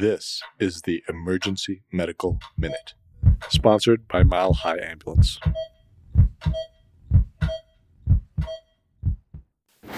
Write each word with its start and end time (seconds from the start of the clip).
This 0.00 0.42
is 0.58 0.82
the 0.82 1.04
Emergency 1.08 1.84
Medical 1.92 2.40
Minute, 2.58 2.94
sponsored 3.48 4.08
by 4.08 4.24
Mile 4.24 4.52
High 4.52 4.80
Ambulance. 4.80 5.38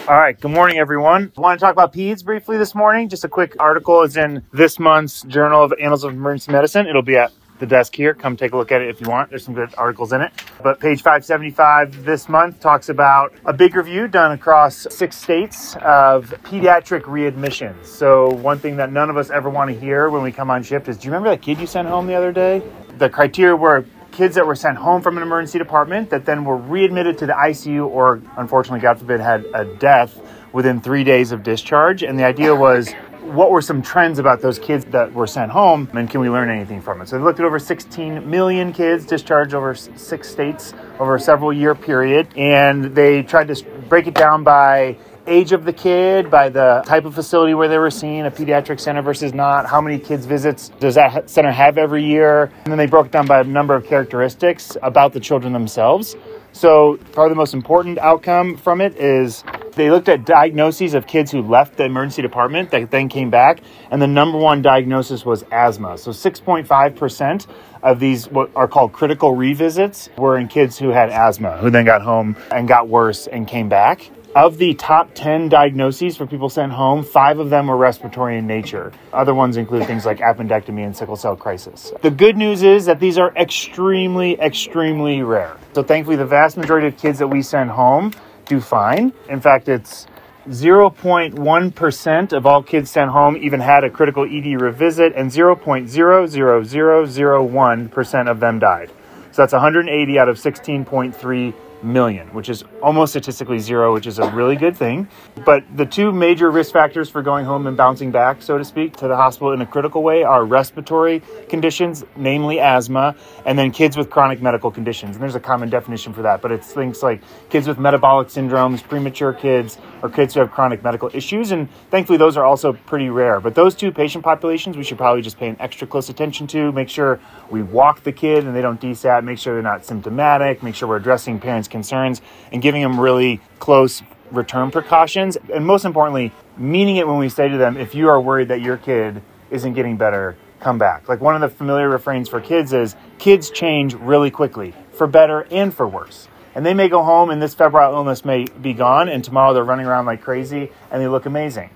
All 0.06 0.18
right, 0.18 0.38
good 0.38 0.50
morning, 0.50 0.76
everyone. 0.76 1.32
I 1.34 1.40
want 1.40 1.58
to 1.58 1.64
talk 1.64 1.72
about 1.72 1.94
PEDS 1.94 2.26
briefly 2.26 2.58
this 2.58 2.74
morning. 2.74 3.08
Just 3.08 3.24
a 3.24 3.28
quick 3.28 3.56
article 3.58 4.02
is 4.02 4.18
in 4.18 4.42
this 4.52 4.78
month's 4.78 5.22
Journal 5.22 5.64
of 5.64 5.72
Annals 5.80 6.04
of 6.04 6.12
Emergency 6.12 6.52
Medicine. 6.52 6.86
It'll 6.86 7.00
be 7.00 7.16
at 7.16 7.32
the 7.58 7.66
desk 7.66 7.94
here. 7.94 8.14
Come 8.14 8.36
take 8.36 8.52
a 8.52 8.56
look 8.56 8.72
at 8.72 8.80
it 8.80 8.88
if 8.88 9.00
you 9.00 9.08
want. 9.08 9.30
There's 9.30 9.44
some 9.44 9.54
good 9.54 9.74
articles 9.76 10.12
in 10.12 10.20
it. 10.20 10.32
But 10.62 10.80
page 10.80 11.02
575 11.02 12.04
this 12.04 12.28
month 12.28 12.60
talks 12.60 12.88
about 12.88 13.32
a 13.44 13.52
big 13.52 13.76
review 13.76 14.08
done 14.08 14.32
across 14.32 14.86
six 14.90 15.16
states 15.16 15.76
of 15.76 16.30
pediatric 16.44 17.02
readmissions. 17.02 17.86
So, 17.86 18.30
one 18.30 18.58
thing 18.58 18.76
that 18.76 18.92
none 18.92 19.10
of 19.10 19.16
us 19.16 19.30
ever 19.30 19.50
want 19.50 19.70
to 19.70 19.78
hear 19.78 20.10
when 20.10 20.22
we 20.22 20.32
come 20.32 20.50
on 20.50 20.62
shift 20.62 20.88
is 20.88 20.96
do 20.96 21.06
you 21.06 21.12
remember 21.12 21.30
that 21.30 21.42
kid 21.42 21.58
you 21.58 21.66
sent 21.66 21.88
home 21.88 22.06
the 22.06 22.14
other 22.14 22.32
day? 22.32 22.62
The 22.98 23.08
criteria 23.08 23.56
were 23.56 23.84
kids 24.16 24.34
that 24.34 24.46
were 24.46 24.54
sent 24.54 24.78
home 24.78 25.02
from 25.02 25.18
an 25.18 25.22
emergency 25.22 25.58
department 25.58 26.08
that 26.08 26.24
then 26.24 26.44
were 26.44 26.56
readmitted 26.56 27.18
to 27.18 27.26
the 27.26 27.34
ICU 27.34 27.86
or, 27.86 28.22
unfortunately, 28.38 28.80
God 28.80 28.98
forbid, 28.98 29.20
had 29.20 29.44
a 29.52 29.64
death 29.76 30.18
within 30.52 30.80
three 30.80 31.04
days 31.04 31.32
of 31.32 31.42
discharge. 31.42 32.02
And 32.02 32.18
the 32.18 32.24
idea 32.24 32.54
was 32.54 32.94
what 33.32 33.50
were 33.50 33.60
some 33.60 33.82
trends 33.82 34.18
about 34.18 34.40
those 34.40 34.58
kids 34.58 34.84
that 34.86 35.12
were 35.12 35.26
sent 35.26 35.50
home 35.50 35.88
and 35.94 36.08
can 36.08 36.20
we 36.20 36.30
learn 36.30 36.48
anything 36.48 36.80
from 36.80 37.00
it? 37.00 37.08
So 37.08 37.18
they 37.18 37.24
looked 37.24 37.40
at 37.40 37.46
over 37.46 37.58
16 37.58 38.28
million 38.28 38.72
kids 38.72 39.04
discharged 39.04 39.54
over 39.54 39.74
six 39.74 40.28
states 40.28 40.74
over 40.98 41.16
a 41.16 41.20
several 41.20 41.52
year 41.52 41.74
period 41.74 42.28
and 42.36 42.94
they 42.94 43.22
tried 43.22 43.48
to 43.48 43.64
break 43.88 44.06
it 44.06 44.14
down 44.14 44.44
by 44.44 44.96
age 45.26 45.52
of 45.52 45.64
the 45.64 45.72
kid, 45.72 46.30
by 46.30 46.48
the 46.48 46.82
type 46.86 47.04
of 47.04 47.14
facility 47.14 47.54
where 47.54 47.68
they 47.68 47.78
were 47.78 47.90
seen, 47.90 48.26
a 48.26 48.30
pediatric 48.30 48.78
center 48.78 49.02
versus 49.02 49.34
not, 49.34 49.66
how 49.66 49.80
many 49.80 49.98
kids 49.98 50.24
visits 50.24 50.68
does 50.80 50.94
that 50.94 51.28
center 51.28 51.50
have 51.50 51.78
every 51.78 52.04
year, 52.04 52.44
and 52.64 52.66
then 52.66 52.78
they 52.78 52.86
broke 52.86 53.10
down 53.10 53.26
by 53.26 53.40
a 53.40 53.44
number 53.44 53.74
of 53.74 53.84
characteristics 53.86 54.76
about 54.82 55.12
the 55.12 55.20
children 55.20 55.52
themselves. 55.52 56.16
So, 56.52 56.98
probably 57.12 57.30
the 57.30 57.36
most 57.36 57.54
important 57.54 57.98
outcome 57.98 58.56
from 58.56 58.80
it 58.80 58.96
is 58.96 59.44
they 59.76 59.90
looked 59.90 60.08
at 60.08 60.24
diagnoses 60.24 60.94
of 60.94 61.06
kids 61.06 61.30
who 61.30 61.42
left 61.42 61.76
the 61.76 61.84
emergency 61.84 62.22
department 62.22 62.70
that 62.70 62.90
then 62.90 63.08
came 63.08 63.30
back, 63.30 63.60
and 63.90 64.02
the 64.02 64.06
number 64.06 64.38
one 64.38 64.62
diagnosis 64.62 65.24
was 65.24 65.44
asthma. 65.52 65.98
So 65.98 66.10
6.5% 66.10 67.46
of 67.82 68.00
these, 68.00 68.28
what 68.28 68.50
are 68.56 68.66
called 68.66 68.92
critical 68.92 69.36
revisits, 69.36 70.08
were 70.16 70.38
in 70.38 70.48
kids 70.48 70.78
who 70.78 70.88
had 70.88 71.10
asthma, 71.10 71.58
who 71.58 71.70
then 71.70 71.84
got 71.84 72.02
home 72.02 72.36
and 72.50 72.66
got 72.66 72.88
worse 72.88 73.26
and 73.26 73.46
came 73.46 73.68
back. 73.68 74.10
Of 74.34 74.58
the 74.58 74.74
top 74.74 75.14
10 75.14 75.48
diagnoses 75.48 76.16
for 76.16 76.26
people 76.26 76.50
sent 76.50 76.72
home, 76.72 77.02
five 77.02 77.38
of 77.38 77.48
them 77.48 77.68
were 77.68 77.76
respiratory 77.76 78.36
in 78.36 78.46
nature. 78.46 78.92
Other 79.12 79.34
ones 79.34 79.56
include 79.56 79.86
things 79.86 80.04
like 80.04 80.18
appendectomy 80.18 80.84
and 80.84 80.94
sickle 80.94 81.16
cell 81.16 81.36
crisis. 81.36 81.90
The 82.02 82.10
good 82.10 82.36
news 82.36 82.62
is 82.62 82.84
that 82.84 83.00
these 83.00 83.16
are 83.16 83.32
extremely, 83.34 84.38
extremely 84.38 85.22
rare. 85.22 85.56
So, 85.72 85.82
thankfully, 85.82 86.16
the 86.16 86.26
vast 86.26 86.58
majority 86.58 86.86
of 86.86 86.98
kids 86.98 87.18
that 87.18 87.28
we 87.28 87.40
send 87.40 87.70
home 87.70 88.12
do 88.46 88.60
fine. 88.60 89.12
In 89.28 89.40
fact, 89.40 89.68
it's 89.68 90.06
0.1% 90.48 92.32
of 92.32 92.46
all 92.46 92.62
kids 92.62 92.90
sent 92.90 93.10
home 93.10 93.36
even 93.36 93.60
had 93.60 93.84
a 93.84 93.90
critical 93.90 94.24
ED 94.24 94.58
revisit, 94.60 95.12
and 95.14 95.30
0.00001% 95.30 98.30
of 98.30 98.40
them 98.40 98.58
died. 98.58 98.90
So 99.32 99.42
that's 99.42 99.52
180 99.52 100.18
out 100.18 100.28
of 100.28 100.36
16.3 100.36 101.54
million, 101.86 102.26
which 102.34 102.48
is 102.48 102.64
almost 102.82 103.12
statistically 103.12 103.58
zero, 103.58 103.94
which 103.94 104.06
is 104.06 104.18
a 104.18 104.28
really 104.30 104.56
good 104.56 104.76
thing. 104.76 105.08
But 105.44 105.64
the 105.76 105.86
two 105.86 106.12
major 106.12 106.50
risk 106.50 106.72
factors 106.72 107.08
for 107.08 107.22
going 107.22 107.44
home 107.44 107.66
and 107.66 107.76
bouncing 107.76 108.10
back, 108.10 108.42
so 108.42 108.58
to 108.58 108.64
speak, 108.64 108.96
to 108.96 109.08
the 109.08 109.16
hospital 109.16 109.52
in 109.52 109.60
a 109.60 109.66
critical 109.66 110.02
way 110.02 110.22
are 110.22 110.44
respiratory 110.44 111.22
conditions, 111.48 112.04
namely 112.16 112.60
asthma, 112.60 113.14
and 113.44 113.58
then 113.58 113.70
kids 113.70 113.96
with 113.96 114.10
chronic 114.10 114.42
medical 114.42 114.70
conditions. 114.70 115.16
And 115.16 115.22
there's 115.22 115.34
a 115.34 115.40
common 115.40 115.70
definition 115.70 116.12
for 116.12 116.22
that, 116.22 116.42
but 116.42 116.52
it's 116.52 116.72
things 116.72 117.02
like 117.02 117.22
kids 117.48 117.68
with 117.68 117.78
metabolic 117.78 118.28
syndromes, 118.28 118.82
premature 118.82 119.32
kids, 119.32 119.78
or 120.02 120.10
kids 120.10 120.34
who 120.34 120.40
have 120.40 120.50
chronic 120.50 120.82
medical 120.82 121.10
issues. 121.14 121.52
And 121.52 121.70
thankfully, 121.90 122.18
those 122.18 122.36
are 122.36 122.44
also 122.44 122.72
pretty 122.72 123.08
rare. 123.08 123.40
But 123.40 123.54
those 123.54 123.74
two 123.74 123.92
patient 123.92 124.24
populations, 124.24 124.76
we 124.76 124.82
should 124.82 124.98
probably 124.98 125.22
just 125.22 125.38
pay 125.38 125.48
an 125.48 125.56
extra 125.60 125.86
close 125.86 126.08
attention 126.08 126.46
to, 126.48 126.72
make 126.72 126.88
sure 126.88 127.20
we 127.50 127.62
walk 127.62 128.02
the 128.02 128.12
kid 128.12 128.44
and 128.44 128.54
they 128.54 128.62
don't 128.62 128.80
desat, 128.80 129.24
make 129.24 129.38
sure 129.38 129.54
they're 129.54 129.62
not 129.62 129.84
symptomatic, 129.84 130.62
make 130.62 130.74
sure 130.74 130.88
we're 130.88 130.96
addressing 130.96 131.38
parents' 131.38 131.68
concerns, 131.76 132.22
and 132.52 132.62
giving 132.62 132.82
them 132.82 132.98
really 132.98 133.40
close 133.58 134.02
return 134.30 134.70
precautions. 134.70 135.36
And 135.52 135.66
most 135.66 135.84
importantly, 135.84 136.32
meaning 136.56 136.96
it 136.96 137.06
when 137.06 137.18
we 137.18 137.28
say 137.28 137.48
to 137.48 137.58
them, 137.58 137.76
if 137.76 137.94
you 137.94 138.08
are 138.08 138.20
worried 138.20 138.48
that 138.48 138.60
your 138.60 138.76
kid 138.76 139.22
isn't 139.50 139.74
getting 139.74 139.96
better, 139.96 140.36
come 140.60 140.78
back. 140.78 141.08
Like 141.08 141.20
one 141.20 141.34
of 141.34 141.40
the 141.40 141.48
familiar 141.48 141.88
refrains 141.88 142.28
for 142.28 142.40
kids 142.40 142.72
is 142.72 142.96
kids 143.18 143.50
change 143.50 143.94
really 143.94 144.30
quickly, 144.30 144.74
for 144.92 145.06
better 145.06 145.46
and 145.50 145.72
for 145.72 145.86
worse. 145.86 146.28
And 146.54 146.64
they 146.64 146.74
may 146.74 146.88
go 146.88 147.02
home 147.02 147.28
and 147.28 147.40
this 147.42 147.54
febrile 147.54 147.92
illness 147.92 148.24
may 148.24 148.46
be 148.62 148.72
gone, 148.72 149.08
and 149.08 149.22
tomorrow 149.22 149.52
they're 149.52 149.62
running 149.62 149.86
around 149.86 150.06
like 150.06 150.22
crazy 150.22 150.70
and 150.90 151.02
they 151.02 151.08
look 151.08 151.26
amazing 151.26 151.70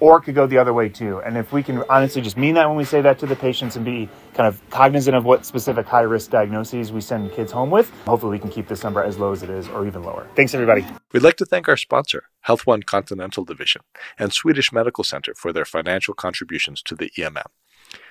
or 0.00 0.18
it 0.18 0.22
could 0.22 0.34
go 0.34 0.46
the 0.46 0.58
other 0.58 0.72
way 0.72 0.88
too. 0.88 1.20
And 1.20 1.36
if 1.36 1.52
we 1.52 1.62
can 1.62 1.84
honestly 1.88 2.22
just 2.22 2.36
mean 2.36 2.54
that 2.54 2.66
when 2.66 2.76
we 2.76 2.84
say 2.84 3.00
that 3.02 3.18
to 3.20 3.26
the 3.26 3.36
patients 3.36 3.76
and 3.76 3.84
be 3.84 4.08
kind 4.34 4.48
of 4.48 4.60
cognizant 4.70 5.16
of 5.16 5.24
what 5.24 5.46
specific 5.46 5.86
high 5.86 6.02
risk 6.02 6.30
diagnoses 6.30 6.92
we 6.92 7.00
send 7.00 7.30
kids 7.32 7.52
home 7.52 7.70
with, 7.70 7.90
hopefully 8.06 8.32
we 8.32 8.38
can 8.38 8.50
keep 8.50 8.66
this 8.66 8.82
number 8.82 9.02
as 9.02 9.18
low 9.18 9.32
as 9.32 9.42
it 9.42 9.50
is 9.50 9.68
or 9.68 9.86
even 9.86 10.02
lower. 10.02 10.26
Thanks, 10.34 10.54
everybody. 10.54 10.84
We'd 11.12 11.22
like 11.22 11.36
to 11.36 11.44
thank 11.44 11.68
our 11.68 11.76
sponsor, 11.76 12.24
Health 12.40 12.66
One 12.66 12.82
Continental 12.82 13.44
Division, 13.44 13.82
and 14.18 14.32
Swedish 14.32 14.72
Medical 14.72 15.04
Center 15.04 15.34
for 15.34 15.52
their 15.52 15.64
financial 15.64 16.14
contributions 16.14 16.82
to 16.82 16.94
the 16.94 17.10
EMM. 17.16 17.46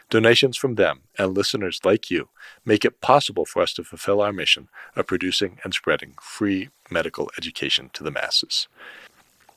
Donations 0.09 0.57
from 0.57 0.75
them 0.75 1.01
and 1.17 1.35
listeners 1.35 1.81
like 1.83 2.09
you 2.09 2.29
make 2.65 2.83
it 2.83 2.99
possible 2.99 3.45
for 3.45 3.61
us 3.61 3.73
to 3.73 3.83
fulfill 3.83 4.21
our 4.21 4.33
mission 4.33 4.67
of 4.95 5.05
producing 5.05 5.59
and 5.63 5.73
spreading 5.73 6.15
free 6.19 6.69
medical 6.89 7.29
education 7.37 7.91
to 7.93 8.03
the 8.03 8.11
masses. 8.11 8.67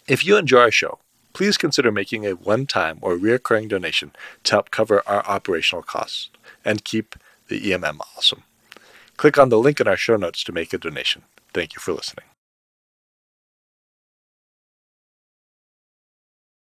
If 0.07 0.27
you 0.27 0.37
enjoy 0.37 0.61
our 0.61 0.71
show, 0.71 0.99
please 1.33 1.57
consider 1.57 1.91
making 1.91 2.27
a 2.27 2.33
one 2.33 2.67
time 2.67 2.99
or 3.01 3.17
recurring 3.17 3.69
donation 3.69 4.13
to 4.45 4.53
help 4.53 4.71
cover 4.71 5.03
our 5.07 5.25
operational 5.27 5.83
costs 5.83 6.31
and 6.65 6.85
keep 6.85 7.17
the 7.49 7.61
EMM 7.61 7.99
awesome. 8.17 8.45
Click 9.17 9.39
on 9.39 9.49
the 9.49 9.59
link 9.59 9.81
in 9.81 9.89
our 9.89 9.97
show 9.97 10.17
notes 10.17 10.43
to 10.45 10.53
make 10.53 10.73
a 10.73 10.79
donation. 10.79 11.23
Thank 11.53 11.75
you 11.75 11.81
for 11.81 11.93
listening. 11.93 12.32